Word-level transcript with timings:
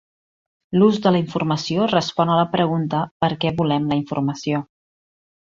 L’ús 0.79 0.95
de 1.03 1.11
la 1.15 1.19
informació 1.23 1.85
respon 1.91 2.33
a 2.33 2.39
la 2.41 2.47
pregunta 2.55 3.05
per 3.25 3.33
què 3.45 3.55
volem 3.63 3.89
la 3.93 4.03
informació. 4.03 4.67